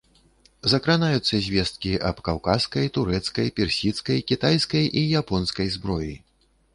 [0.71, 6.09] Закранаюцца звесткі аб каўказскай, турэцкай, персідскай, кітайскай і японскай зброі.